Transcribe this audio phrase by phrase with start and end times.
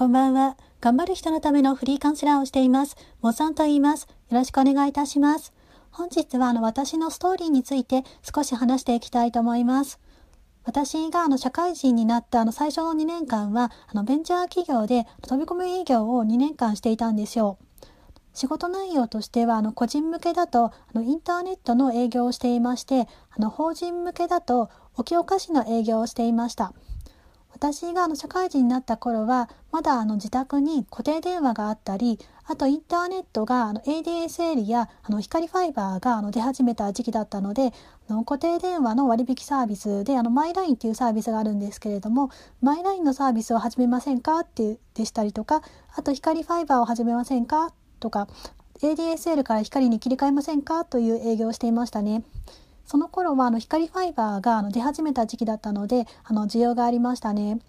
[0.00, 0.56] こんばんは。
[0.80, 2.96] 頑張る人のためのフリーカウンセラーをしています。
[3.20, 4.08] もさんと言います。
[4.30, 5.52] よろしくお願いいたします。
[5.90, 10.00] 本日はあの私のストーリーについて少し話していきたいと思います。
[10.64, 17.58] 私があの社会人になったあの最初の2年間はあのベンチャー企業で飛び込み営業を2年間していたんですよ。
[18.32, 23.06] 仕事内容としてはあの個人向けだとあのインターネットの営業をしていまして
[23.36, 26.72] あの法人向けだと置きお菓子の営業をしていました。
[27.60, 37.74] 私があの社会人になった頃はまだあの自宅に固定電話があったりあとインターネットがあの ADSL やあの光ファイバーがあの出始めた時期だったので
[38.08, 42.30] あの固定電話の割引サービスであのマイラインっていうサービスがあるんですけれども
[42.62, 45.60] マイラインのサービスを始めませんかってでしたりとか
[45.94, 48.26] あと光ファイバーを始めませんかとか
[48.80, 52.24] ADSL から光に切り替えませんかという営業をしていましたね。
[52.90, 57.60] その頃はあの光ファイバーがあの出始めた時期だったのであの需要がありましたね。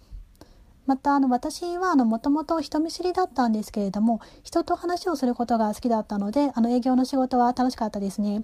[0.87, 8.41] またあの私はもともと人見知りだったんですけれども人と話をすることが好きだったのであの営業の仕事は楽しかったですね。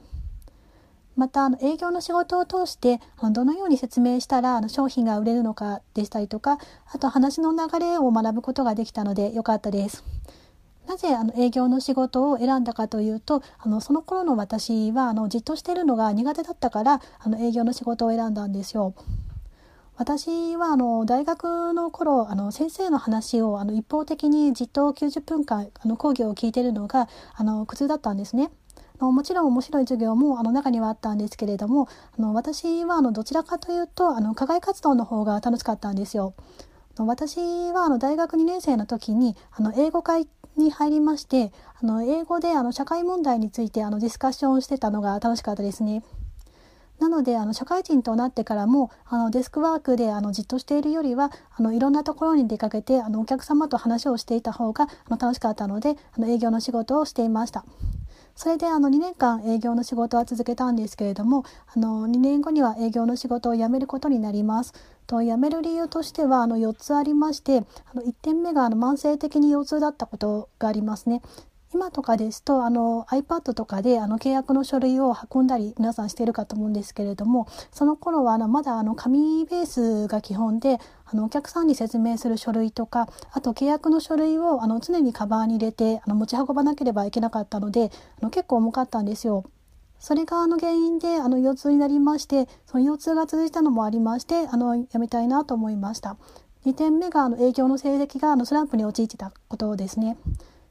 [1.16, 6.60] またあの営業の仕事を通してどのように説明したらあの商品が売れるのかでしたりとか
[6.94, 10.04] あと話の流れを学ぶことができたので良かったです。
[10.88, 18.94] なぜあの営業の仕事を選んだかというとあのその頃の私はあのじっとしているのが苦手だったからあの営業の仕事を選んだんですよ。
[19.98, 28.52] 私はあの大学の頃あの先生の話をあの一方的にじっと90分間あの講義を聞いているのがあの苦痛だったんですね。
[29.00, 36.34] もちろん面白い授業もあの中にはあったんですけれどもあの私はあのどちらかというとあの課外活動の方が楽しかったんですよ。
[37.06, 37.38] 私
[37.72, 40.28] はあの大学2年生の時にあの英語会
[40.58, 46.04] に入りましてあの英語であの社会問題についてあのディスカッションをしてたのが楽しかったですね。
[47.00, 57.66] なのであの社会人となってからもあのデスクワークであのじっとしているよりはあのいろんなところに出かけてあのお客様と話をしていた方があの楽しかったのであの営業の仕事をしていました。
[58.36, 61.44] それであの2年間営業の仕事は続けたんですけれども
[61.76, 64.74] あの2年後には営業の仕事を辞めることになります。
[65.08, 71.22] と辞める理由としてはあの4つありましてあの1点目があの慢性的に腰痛だったことがありますね。
[71.74, 87.92] 今とかですとあの iPad とかであの契約の書類を運んだり皆さんしてるかと思うんですけれどもその頃はあのまだあの紙ベースが基本であのお客さんに説明する書類とかあと契約の書類をあの常にカバーに入れてあの持ち運ばなければいけなかったので
[88.22, 89.44] あの結構重かったんですよ。
[90.00, 96.18] それがあの原因であの腰痛になりましてその腰痛が続いたのもありましてあのやめたいなと思いました。
[96.66, 100.18] 2点目があの営業の成績があのスランプに陥ってたことですね。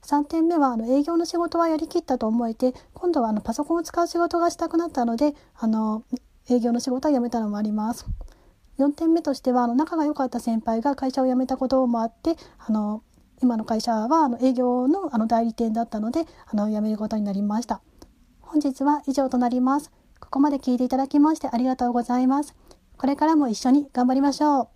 [0.02, 6.04] 3点目はあの営業の仕事はやりきったと思えて今度はあのパソコンを使う仕事がしたくなったのであの
[6.48, 8.06] 営業の仕事は辞めたのもあります。
[8.78, 13.02] 4点目としてはあの仲が良かった先輩が会社を辞めたこともあってあの
[13.42, 17.80] 今の会社はあの営業のあの代理店だったのであの辞めることになりました。
[18.56, 19.92] 本日は以上となります。
[20.18, 22.54] ここまで聞いていただきましてありがとうございます。
[22.96, 24.75] これからも一緒に頑張りましょう。